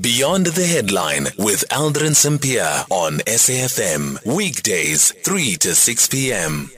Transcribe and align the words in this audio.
Beyond 0.00 0.46
the 0.46 0.66
Headline 0.66 1.24
with 1.38 1.64
Aldrin 1.70 2.16
Sampear 2.16 2.84
on 2.90 3.18
SAFM. 3.18 4.26
Weekdays, 4.26 5.12
3 5.22 5.54
to 5.58 5.74
6 5.76 6.08
p.m. 6.08 6.70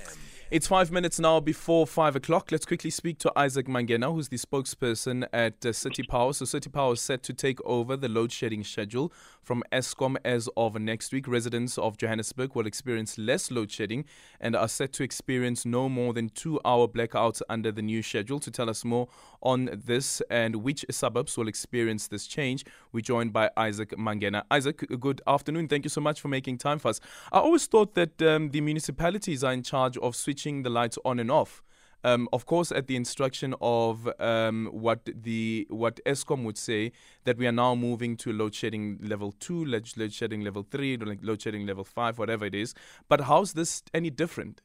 It's 0.57 0.69
five 0.69 0.91
minutes 0.91 1.21
now 1.21 1.39
before 1.39 1.87
five 1.87 2.17
o'clock. 2.17 2.51
Let's 2.51 2.65
quickly 2.65 2.89
speak 2.89 3.19
to 3.19 3.33
Isaac 3.37 3.67
Mangena, 3.67 4.11
who's 4.11 4.31
the 4.31 4.39
spokesperson 4.39 5.29
at 5.31 5.67
uh, 5.67 5.71
City 5.75 6.03
Power. 6.03 6.33
So, 6.33 6.47
City 6.47 6.71
Power 6.71 6.95
is 6.95 7.03
set 7.03 7.23
to 7.25 7.35
take 7.35 7.59
over 7.67 7.95
the 7.95 8.09
load 8.09 8.33
shedding 8.33 8.65
schedule 8.65 9.13
from 9.43 9.63
Eskom 9.71 10.17
as 10.25 10.49
of 10.57 10.81
next 10.81 11.13
week. 11.13 11.29
Residents 11.29 11.77
of 11.77 11.99
Johannesburg 11.99 12.55
will 12.55 12.67
experience 12.67 13.19
less 13.19 13.51
load 13.51 13.71
shedding 13.71 14.07
and 14.41 14.57
are 14.57 14.67
set 14.67 14.95
to 14.95 15.03
experience 15.03 15.67
no 15.67 15.91
more 15.91 16.15
than 16.15 16.31
two 16.31 16.59
hour 16.65 16.89
blackouts 16.89 17.43
under 17.51 17.71
the 17.71 17.83
new 17.83 18.03
schedule. 18.03 18.41
To 18.41 18.51
tell 18.51 18.71
us 18.71 18.83
more 18.83 19.09
on 19.43 19.69
this 19.85 20.23
and 20.31 20.57
which 20.57 20.87
suburbs 20.91 21.37
will 21.37 21.49
experience 21.49 22.09
this 22.09 22.27
change, 22.27 22.65
we're 22.93 23.03
joined 23.03 23.35
by 23.35 23.51
Isaac 23.59 23.91
Mangena. 23.91 24.45
Isaac, 24.51 24.87
good 25.01 25.21
afternoon. 25.27 25.69
Thank 25.69 25.85
you 25.85 25.91
so 25.91 26.01
much 26.01 26.19
for 26.19 26.29
making 26.29 26.57
time 26.57 26.79
for 26.79 26.89
us. 26.89 27.01
I 27.31 27.41
always 27.41 27.67
thought 27.67 27.95
that 27.97 28.23
um, 28.23 28.53
the 28.53 28.63
municipalities 28.63 29.45
are 29.45 29.53
in 29.53 29.63
charge 29.63 29.99
of 29.99 30.17
switching 30.17 30.46
switching 30.47 30.63
the 30.63 30.71
lights 30.71 30.99
on 31.05 31.19
and 31.19 31.31
off. 31.31 31.63
Um, 32.05 32.29
of 32.33 32.47
course, 32.47 32.71
at 32.71 32.87
the 32.87 32.95
instruction 32.95 33.55
of 33.61 34.09
um, 34.21 34.69
what 34.71 35.01
the 35.07 35.67
what 35.71 35.99
Eskom 36.07 36.45
would 36.45 36.57
say 36.59 36.93
that 37.25 37.37
we 37.37 37.49
are 37.49 37.53
now 37.53 37.75
moving 37.75 38.17
to 38.19 38.33
load 38.33 38.55
shedding 38.55 38.99
level 39.03 39.33
two, 39.41 39.65
load 39.65 40.13
shedding 40.13 40.43
level 40.43 40.63
three, 40.63 40.97
load 40.99 41.43
shedding 41.43 41.67
level 41.67 41.85
five, 41.85 42.19
whatever 42.19 42.47
it 42.47 42.55
is. 42.55 42.75
But 43.09 43.23
how's 43.23 43.55
this 43.55 43.83
any 43.93 44.11
different? 44.11 44.63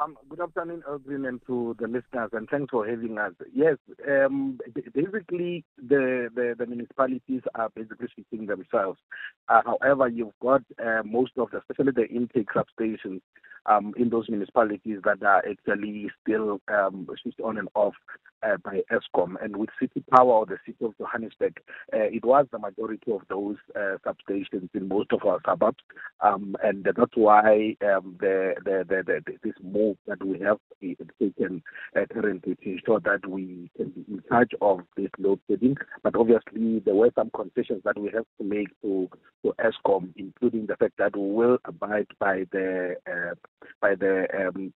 Um, 0.00 0.16
good 0.28 0.40
afternoon, 0.40 0.84
Aldrin, 0.88 1.26
and 1.26 1.40
to 1.48 1.74
the 1.80 1.88
listeners, 1.88 2.30
and 2.32 2.48
thanks 2.48 2.70
for 2.70 2.86
having 2.86 3.18
us. 3.18 3.32
Yes, 3.52 3.78
um, 4.08 4.60
basically, 4.94 5.64
the, 5.76 6.28
the, 6.32 6.54
the, 6.56 6.66
municipalities 6.66 7.42
are 7.56 7.68
basically 7.70 8.06
switching 8.14 8.46
themselves. 8.46 9.00
Uh, 9.48 9.60
however, 9.66 10.06
you've 10.06 10.38
got 10.40 10.62
uh, 10.78 11.02
most 11.04 11.32
of 11.36 11.50
the, 11.50 11.58
especially 11.58 11.90
the 11.90 12.06
intake 12.14 12.46
substations, 12.54 13.22
um, 13.66 13.92
in 13.96 14.08
those 14.08 14.28
municipalities 14.28 14.98
that 15.04 15.22
are 15.22 15.42
actually 15.48 16.10
still 16.22 16.60
um, 16.68 17.06
switched 17.20 17.40
on 17.40 17.58
and 17.58 17.68
off 17.74 17.94
uh, 18.42 18.56
by 18.64 18.80
Eskom. 18.90 19.34
And 19.42 19.56
with 19.56 19.70
City 19.80 20.02
Power 20.10 20.32
or 20.32 20.46
the 20.46 20.58
City 20.64 20.84
of 20.84 20.96
Johannesburg, 20.98 21.60
uh, 21.92 21.98
it 21.98 22.24
was 22.24 22.46
the 22.50 22.58
majority 22.58 23.12
of 23.12 23.22
those 23.28 23.56
uh, 23.76 23.96
substations 24.06 24.68
in 24.74 24.88
most 24.88 25.12
of 25.12 25.24
our 25.24 25.40
suburbs. 25.44 25.82
Um, 26.20 26.56
and 26.62 26.84
that's 26.84 27.16
why 27.16 27.76
um, 27.82 28.16
the, 28.20 28.54
the, 28.64 28.84
the, 28.88 29.02
the, 29.26 29.32
this 29.42 29.54
move 29.62 29.87
that 30.06 30.22
we 30.24 30.38
have 30.40 30.58
taken 30.80 31.62
uh, 31.96 32.00
currently 32.12 32.54
to 32.56 32.70
ensure 32.70 33.00
that 33.00 33.26
we 33.28 33.70
can 33.76 33.90
be 33.90 34.04
in 34.08 34.22
charge 34.28 34.50
of 34.60 34.80
this 34.96 35.10
load 35.18 35.40
shedding. 35.48 35.76
But 36.02 36.16
obviously, 36.16 36.80
there 36.80 36.94
were 36.94 37.10
some 37.14 37.30
concessions 37.30 37.82
that 37.84 37.98
we 37.98 38.10
have 38.14 38.24
to 38.38 38.44
make 38.44 38.68
to, 38.82 39.08
to 39.44 39.54
Eskom, 39.58 40.12
including 40.16 40.66
the 40.66 40.76
fact 40.76 40.94
that 40.98 41.16
we 41.16 41.30
will 41.30 41.58
abide 41.64 42.08
by 42.18 42.44
the 42.52 42.96
uh, 43.06 43.34
by 43.80 43.94
the 43.94 44.26
um, 44.36 44.72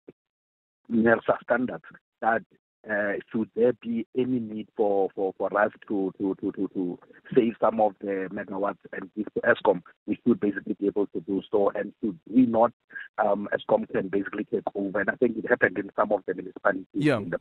NERSA 0.91 1.36
standards 1.44 1.84
that 2.20 2.42
uh, 2.89 3.12
should 3.31 3.50
there 3.55 3.73
be 3.75 4.06
any 4.17 4.39
need 4.39 4.69
for, 4.77 5.11
for, 5.14 5.34
for 5.36 5.61
us 5.61 5.70
to, 5.89 6.12
to, 6.19 6.34
to, 6.41 6.53
to, 6.53 6.69
to 6.75 6.98
save 7.34 7.55
some 7.61 7.81
of 7.81 7.95
the 8.00 8.28
megawatts 8.33 8.78
and 8.92 9.11
give 9.17 9.27
to 9.34 9.41
Eskom, 9.41 9.83
we 10.06 10.19
should 10.27 10.41
basically 10.41 10.75
be 10.75 10.87
able 10.87 11.06
to 11.09 11.20
do 11.20 11.42
so. 11.50 11.70
And 11.75 11.92
should 12.03 12.19
we 12.28 12.47
not, 12.47 12.72
um, 13.19 13.48
Eskom 13.53 13.91
can 13.91 14.09
basically 14.09 14.45
take 14.45 14.64
over. 14.75 15.00
And 15.00 15.11
I 15.11 15.14
think 15.17 15.37
it 15.37 15.48
happened 15.48 15.78
in 15.78 15.91
some 15.95 16.12
of 16.12 16.20
the 16.27 16.34
municipalities. 16.34 16.87
Yeah. 16.95 17.20
The- 17.20 17.41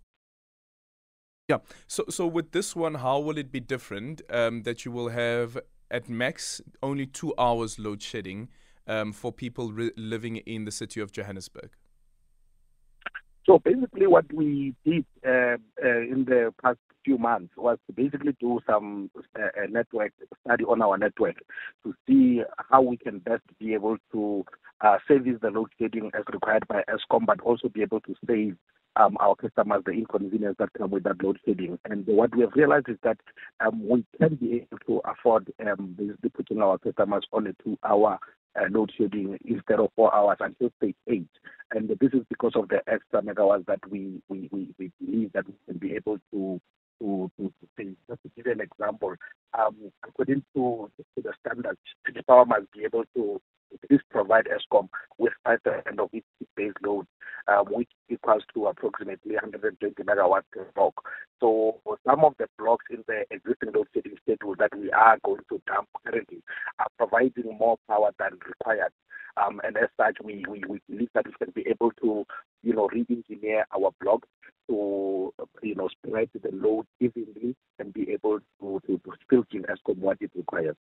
yeah. 1.48 1.58
So, 1.88 2.06
so 2.10 2.28
with 2.28 2.52
this 2.52 2.76
one, 2.76 2.96
how 2.96 3.20
will 3.20 3.38
it 3.38 3.52
be 3.52 3.60
different? 3.60 4.22
Um, 4.30 4.64
that 4.64 4.86
you 4.86 4.92
will 4.92 5.10
have 5.10 5.58
at 5.90 6.08
max 6.10 6.62
only 6.84 7.06
two 7.06 7.34
hours 7.40 7.80
load 7.80 8.04
shedding 8.04 8.50
um, 8.88 9.14
for 9.14 9.32
people 9.32 9.72
re- 9.72 9.92
living 9.96 10.38
in 10.38 10.66
the 10.66 10.72
city 10.72 11.00
of 11.00 11.12
Johannesburg? 11.12 11.72
So 13.46 13.60
basically, 13.60 14.08
what 14.08 14.32
we 14.34 14.76
did 14.86 15.06
uh, 15.26 15.58
uh, 15.84 16.02
in 16.02 16.26
the 16.28 16.54
past 16.62 16.78
few 17.04 17.18
months 17.18 17.54
was 17.58 17.78
to 17.88 17.94
basically 17.94 18.36
do 18.40 18.60
some 18.70 19.10
uh, 19.36 19.48
network 19.70 20.12
study 20.46 20.64
on 20.66 20.82
our 20.82 20.98
network 20.98 21.36
to 21.84 21.94
see 22.06 22.42
how 22.70 22.82
we 22.82 22.98
can 22.98 23.20
best 23.20 23.44
be 23.58 23.74
able 23.74 23.98
to 24.12 24.46
uh, 24.82 24.98
service 25.08 25.38
the 25.42 25.50
load 25.50 25.70
shedding 25.80 26.12
as 26.14 26.24
required 26.32 26.68
by 26.68 26.84
Eskom, 26.90 27.26
but 27.26 27.40
also 27.42 27.70
be 27.70 27.82
able 27.82 28.02
to 28.02 28.16
save 28.28 28.56
um, 28.96 29.18
our 29.20 29.36
customers 29.36 29.82
the 29.86 29.92
inconvenience 29.92 30.56
that 30.60 30.74
come 30.78 30.92
with 30.92 31.04
that 31.04 31.22
load 31.24 31.40
shedding. 31.46 31.80
And 31.86 32.06
what 32.08 32.36
we 32.36 32.42
have 32.42 32.54
realized 32.56 32.90
is 32.90 32.98
that 33.04 33.18
um, 33.66 33.88
we 33.88 34.06
can 34.20 34.36
be 34.36 34.56
able 34.56 34.80
to 34.88 35.02
afford 35.10 35.52
um, 35.66 35.96
basically 35.98 36.30
putting 36.30 36.62
our 36.62 36.78
customers 36.78 37.26
on 37.32 37.48
a 37.48 37.54
two-hour 37.64 38.20
uh, 38.60 38.66
load 38.70 38.92
shedding 38.98 39.38
instead 39.46 39.80
of 39.80 39.90
four 39.96 40.14
hours 40.14 40.38
until 40.40 40.70
stage 40.78 40.96
eight. 41.08 41.28
And 41.72 41.90
this 41.90 42.14
is 42.14 42.26
because 42.30 42.54
of 42.56 42.70
the 42.70 42.82
extra 42.88 43.22
megawatts 43.22 43.66
that 43.68 43.80
we, 43.90 44.22
we, 44.28 44.50
we, 44.52 44.74
we 44.78 44.92
believe 45.00 45.32
that 45.34 45.46
we 45.48 45.54
can 45.68 45.78
be 45.78 45.96
able 45.96 46.18
to 46.32 46.60
to, 47.00 47.32
to, 47.38 47.54
to 47.78 47.96
Just 48.10 48.22
to 48.24 48.32
give 48.36 48.46
you 48.46 48.52
an 48.52 48.62
example, 48.62 49.16
um, 49.58 49.76
according 50.06 50.44
to, 50.56 50.92
to 50.98 51.22
the 51.22 51.34
standards, 51.40 51.80
the 52.14 52.24
power 52.24 52.46
must 52.46 52.72
be 52.74 52.84
able 52.84 53.04
to 53.16 53.42
at 53.74 53.92
least 53.92 54.04
provide 54.10 54.48
Eskom 54.48 54.90
with 55.18 55.34
5% 55.48 55.58
of 56.00 56.10
its 56.12 56.26
base 56.56 56.74
load, 56.84 57.06
um, 57.48 57.66
which 57.70 57.90
equals 58.20 58.44
to 58.54 58.68
approximately 58.68 59.34
120 59.36 60.04
megawatts 60.04 60.44
per 60.52 60.68
block. 60.76 60.94
So 61.40 61.80
some 62.06 62.24
of 62.24 62.34
the 62.38 62.48
blocks 62.58 62.86
in 62.90 63.04
the 63.08 63.24
existing 63.32 63.72
load 63.74 63.88
shedding 63.94 64.18
schedule 64.22 64.56
that 64.60 64.72
we 64.78 64.92
are 64.92 65.18
going 65.24 65.42
to 65.50 65.62
dump 65.68 65.88
currently 66.06 66.42
are 66.80 66.88
providing 66.98 67.58
more 67.58 67.78
power 67.88 68.12
than 68.20 68.32
required. 68.46 68.92
Um, 69.38 69.62
and 69.64 69.78
as 69.78 69.90
such, 69.96 70.18
we, 70.24 70.44
we, 70.50 70.64
we 70.68 70.82
believe 70.90 71.10
that 71.14 71.26
we 71.26 71.34
can 71.40 71.54
be 71.56 71.70
able 71.70 71.92
to, 72.02 72.26
you 72.64 72.74
know, 72.74 72.90
re-engineer 72.92 73.66
our 73.74 73.92
blocks 74.02 74.28
to, 74.68 75.34
you 75.64 75.76
know, 75.76 75.88
spread 75.88 76.30
the 76.34 76.50
load 76.52 76.86
evenly 77.00 77.56
and 77.80 77.94
be 77.94 78.12
able 78.12 78.40
to, 78.60 78.82
to, 78.86 78.98
to 78.98 79.12
still 79.26 79.44
give 79.50 79.64
Eskom 79.64 79.98
what 80.00 80.18
it 80.20 80.32
requires. 80.36 80.76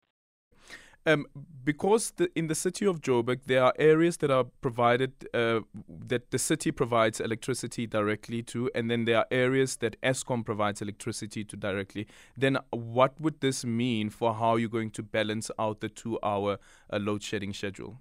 Um, 1.07 1.27
because 1.65 2.13
the, 2.13 2.31
in 2.35 2.47
the 2.47 2.55
city 2.55 2.87
of 2.87 3.01
Joburg, 3.03 3.41
there 3.47 3.63
are 3.63 3.75
areas 3.79 4.17
that 4.19 4.31
are 4.31 4.45
provided 4.63 5.13
uh, 5.35 5.61
that 6.07 6.31
the 6.31 6.39
city 6.39 6.71
provides 6.71 7.21
electricity 7.21 7.87
directly 7.87 8.43
to, 8.45 8.71
and 8.75 8.91
then 8.91 9.05
there 9.05 9.19
are 9.19 9.27
areas 9.31 9.77
that 9.77 10.01
Eskom 10.03 10.45
provides 10.45 10.81
electricity 10.81 11.45
to 11.45 11.57
directly. 11.57 12.07
Then, 12.37 12.59
what 12.71 13.21
would 13.21 13.41
this 13.41 13.65
mean 13.67 14.09
for 14.09 14.35
how 14.35 14.57
you're 14.57 14.69
going 14.71 14.93
to 14.93 15.03
balance 15.03 15.51
out 15.59 15.81
the 15.81 15.91
two-hour 15.91 16.59
uh, 16.91 16.99
load 16.99 17.23
shedding 17.23 17.53
schedule? 17.53 17.99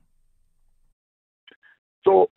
So, 2.05 2.29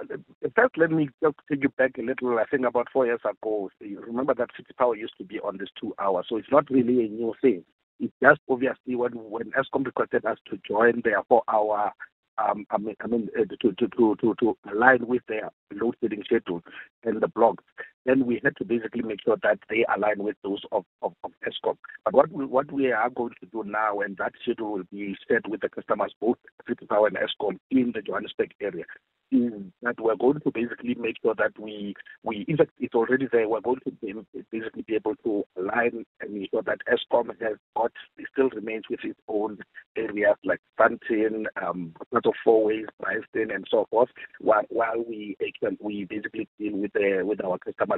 first, 0.54 0.76
let 0.76 0.90
me 0.90 1.08
take 1.22 1.62
you 1.62 1.68
back 1.70 1.92
a 1.98 2.02
little. 2.02 2.38
I 2.38 2.44
think 2.44 2.66
about 2.66 2.88
four 2.92 3.06
years 3.06 3.20
ago, 3.24 3.70
you 3.80 4.00
remember 4.00 4.34
that 4.34 4.50
City 4.56 4.72
Power 4.78 4.96
used 4.96 5.14
to 5.18 5.24
be 5.24 5.40
on 5.40 5.58
this 5.58 5.68
two 5.80 5.94
hours, 6.00 6.26
so 6.28 6.36
it's 6.36 6.50
not 6.50 6.70
really 6.70 7.04
a 7.04 7.08
new 7.08 7.34
thing. 7.40 7.64
It's 8.00 8.12
just 8.22 8.40
obviously 8.48 8.94
when 8.94 9.12
when 9.12 9.52
Eskom 9.52 9.84
requested 9.84 10.24
us 10.24 10.38
to 10.50 10.58
join 10.68 11.00
their 11.04 11.22
four-hour 11.28 11.92
um, 12.38 12.66
I 12.70 12.78
mean, 12.78 12.96
I 13.02 13.06
mean 13.06 13.28
uh, 13.38 13.44
to, 13.62 13.72
to, 13.72 13.88
to, 13.96 14.16
to, 14.20 14.34
to 14.40 14.56
align 14.70 15.06
with 15.06 15.22
their 15.28 15.50
load 15.72 15.96
shedding 16.02 16.22
schedule 16.24 16.62
and 17.04 17.20
the 17.20 17.28
blocks, 17.28 17.64
then 18.06 18.26
we 18.26 18.40
had 18.42 18.56
to 18.56 18.64
basically 18.64 19.02
make 19.02 19.20
sure 19.24 19.36
that 19.42 19.58
they 19.68 19.84
align 19.96 20.18
with 20.18 20.36
those 20.42 20.62
of, 20.72 20.84
of, 21.02 21.12
of 21.24 21.32
Eskom. 21.46 21.76
But 22.04 22.14
what 22.14 22.32
we, 22.32 22.44
what 22.44 22.70
we 22.72 22.92
are 22.92 23.10
going 23.10 23.34
to 23.40 23.46
do 23.46 23.64
now, 23.64 24.00
and 24.00 24.16
that 24.18 24.32
schedule 24.42 24.72
will 24.72 24.84
be 24.92 25.16
set 25.28 25.48
with 25.48 25.60
the 25.60 25.68
customers, 25.68 26.14
both 26.20 26.38
City 26.68 26.86
Power 26.86 27.08
and 27.08 27.16
Eskom 27.16 27.58
in 27.70 27.92
the 27.94 28.02
Johannesburg 28.02 28.52
area, 28.60 28.84
is 29.32 29.52
that 29.82 30.00
we're 30.00 30.16
going 30.16 30.40
to 30.40 30.50
basically 30.52 30.94
make 30.94 31.16
sure 31.20 31.34
that 31.36 31.58
we, 31.58 31.94
we 32.22 32.44
in 32.46 32.56
fact, 32.56 32.70
it's 32.78 32.94
already 32.94 33.26
there. 33.32 33.48
We're 33.48 33.60
going 33.60 33.80
to 33.84 33.90
be, 33.90 34.14
basically 34.52 34.82
be 34.82 34.94
able 34.94 35.16
to 35.24 35.44
align 35.58 36.04
and 36.20 36.36
ensure 36.36 36.62
that 36.62 36.78
Eskom 36.88 37.28
has 37.40 37.56
got, 37.76 37.90
still 38.32 38.50
remains 38.50 38.84
with 38.88 39.00
its 39.02 39.18
own 39.28 39.58
areas 39.96 40.36
like 40.44 40.60
Sandton, 40.78 41.46
um, 41.60 41.92
of 42.12 42.22
Fourways, 42.46 42.86
Bryanston, 43.00 43.50
and 43.50 43.66
so 43.70 43.86
forth, 43.90 44.10
while, 44.40 44.62
while 44.68 45.02
we 45.06 45.36
we 45.80 46.04
basically 46.04 46.48
deal 46.58 46.76
with 46.76 46.92
the, 46.92 47.22
with 47.24 47.44
our 47.44 47.58
customers. 47.58 47.95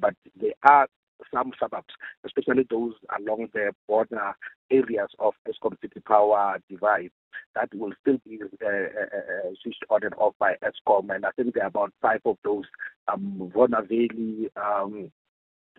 But 0.00 0.14
there 0.40 0.52
are 0.62 0.86
some 1.32 1.52
suburbs, 1.60 1.94
especially 2.24 2.66
those 2.70 2.94
along 3.18 3.48
the 3.52 3.72
border 3.86 4.34
areas 4.70 5.08
of 5.18 5.34
Eskom 5.48 5.80
City 5.80 6.00
Power 6.00 6.58
divide, 6.68 7.10
that 7.54 7.68
will 7.74 7.92
still 8.00 8.18
be 8.26 8.38
uh, 8.42 8.66
uh, 8.66 8.70
uh, 8.70 9.50
switched 9.62 9.84
on 9.90 10.04
and 10.04 10.14
off 10.14 10.34
by 10.38 10.54
Eskom. 10.62 11.14
And 11.14 11.26
I 11.26 11.30
think 11.32 11.54
there 11.54 11.64
are 11.64 11.68
about 11.68 11.92
five 12.00 12.20
of 12.24 12.36
those, 12.44 12.64
um, 13.12 13.50
Rona 13.54 13.82
Valley, 13.82 14.48
um, 14.56 15.10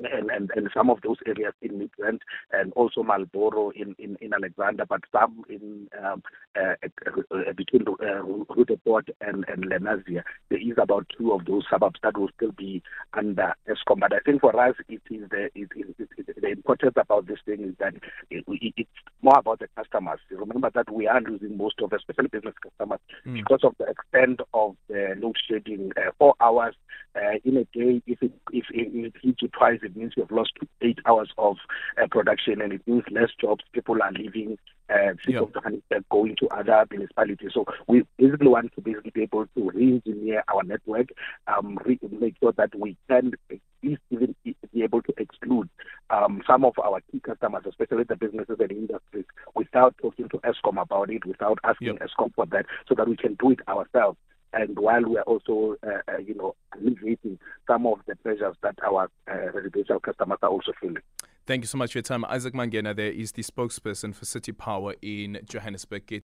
and, 0.05 0.29
and, 0.29 0.51
and 0.55 0.69
some 0.73 0.89
of 0.89 0.99
those 1.01 1.17
areas 1.25 1.53
in 1.61 1.79
Midrand 1.79 2.19
and 2.51 2.73
also 2.73 3.03
Marlboro 3.03 3.71
in, 3.71 3.95
in, 3.99 4.17
in 4.21 4.33
Alexandra, 4.33 4.85
but 4.85 5.01
some 5.11 5.43
in 5.49 5.87
um, 6.03 6.23
uh, 6.59 6.73
uh, 7.07 7.53
between 7.55 7.85
uh, 7.87 8.23
Roodepoort 8.23 9.09
and, 9.21 9.45
and 9.47 9.65
Lenasia. 9.65 10.23
There 10.49 10.59
is 10.59 10.77
about 10.77 11.07
two 11.17 11.31
of 11.31 11.45
those 11.45 11.63
suburbs 11.69 11.99
that 12.03 12.17
will 12.17 12.29
still 12.35 12.51
be 12.51 12.81
under 13.13 13.53
Eskom. 13.67 13.99
But 13.99 14.13
I 14.13 14.19
think 14.19 14.41
for 14.41 14.57
us, 14.59 14.75
it 14.89 15.01
is 15.09 15.29
the, 15.29 15.49
it, 15.55 15.69
it, 15.75 16.09
it, 16.17 16.41
the 16.41 16.47
importance 16.47 16.93
about 16.95 17.27
this 17.27 17.39
thing 17.45 17.63
is 17.63 17.75
that 17.79 17.93
it, 18.29 18.43
it's 18.47 18.89
more 19.21 19.37
about 19.37 19.59
the 19.59 19.67
customers. 19.75 20.19
Remember 20.29 20.69
that 20.73 20.91
we 20.91 21.07
are 21.07 21.21
losing 21.21 21.57
most 21.57 21.79
of, 21.81 21.89
the 21.89 21.97
especially 21.97 22.27
business 22.27 22.55
customers, 22.61 22.99
mm. 23.25 23.33
because 23.33 23.61
of 23.63 23.75
the 23.77 23.85
extent 23.85 24.41
of 24.53 24.75
the 24.87 25.15
load 25.19 25.35
shedding. 25.47 25.91
Uh, 25.97 26.11
four 26.17 26.35
hours 26.39 26.75
uh, 27.21 27.37
in 27.43 27.57
a 27.57 27.63
day, 27.65 28.01
if 28.07 28.21
it 28.21 28.31
if 28.51 28.65
it, 28.71 28.91
it 28.93 29.13
hits 29.21 29.41
you 29.41 29.47
twice, 29.49 29.79
it 29.83 29.95
means 29.95 30.13
you've 30.17 30.31
lost 30.31 30.51
eight 30.81 30.99
hours 31.05 31.29
of 31.37 31.57
uh, 32.01 32.07
production, 32.09 32.61
and 32.61 32.73
it 32.73 32.81
means 32.87 33.03
less 33.11 33.29
jobs. 33.39 33.63
People 33.73 34.01
are 34.01 34.11
leaving 34.11 34.57
uh, 34.89 35.13
yep. 35.27 35.53
Johannesburg 35.53 36.03
going 36.09 36.35
to 36.37 36.47
other 36.49 36.85
municipalities. 36.89 37.51
So 37.53 37.65
we 37.87 38.03
basically 38.17 38.47
want 38.47 38.73
to 38.75 38.81
basically 38.81 39.11
be 39.11 39.23
able 39.23 39.45
to 39.45 39.71
re-engineer 39.71 40.43
our 40.53 40.63
network, 40.63 41.09
um, 41.47 41.77
re- 41.85 41.99
make 42.09 42.35
sure 42.41 42.51
that 42.53 42.73
we 42.77 42.97
can 43.07 43.33
at 43.49 43.59
least 43.83 44.01
even 44.09 44.35
be 44.43 44.83
able 44.83 45.01
to 45.03 45.13
exclude 45.17 45.69
um, 46.09 46.41
some 46.45 46.65
of 46.65 46.73
our 46.83 47.01
key 47.11 47.19
customers, 47.19 47.63
especially 47.67 48.03
the 48.03 48.15
businesses 48.15 48.57
and 48.59 48.71
industries, 48.71 49.25
without 49.55 49.95
talking 50.01 50.27
to 50.29 50.37
Eskom 50.39 50.81
about 50.81 51.09
it, 51.09 51.25
without 51.25 51.59
asking 51.63 51.97
yep. 51.99 52.01
Eskom 52.09 52.33
for 52.35 52.45
that, 52.47 52.65
so 52.87 52.95
that 52.95 53.07
we 53.07 53.15
can 53.15 53.35
do 53.35 53.51
it 53.51 53.59
ourselves 53.67 54.17
and 54.53 54.77
while 54.77 55.03
we 55.03 55.17
are 55.17 55.23
also, 55.23 55.75
uh, 55.85 56.11
uh, 56.11 56.17
you 56.17 56.35
know, 56.35 56.55
alleviating 56.75 57.39
some 57.67 57.85
of 57.85 57.99
the 58.07 58.15
pressures 58.17 58.55
that 58.63 58.75
our 58.85 59.09
uh, 59.29 59.51
residential 59.53 59.99
customers 59.99 60.39
are 60.41 60.49
also 60.49 60.73
feeling. 60.79 61.01
Thank 61.47 61.63
you 61.63 61.67
so 61.67 61.77
much 61.77 61.93
for 61.93 61.99
your 61.99 62.03
time. 62.03 62.23
Isaac 62.25 62.53
Mangena 62.53 62.95
there 62.95 63.11
is 63.11 63.31
the 63.31 63.43
spokesperson 63.43 64.13
for 64.13 64.25
City 64.25 64.51
Power 64.51 64.95
in 65.01 65.39
Johannesburg. 65.45 66.23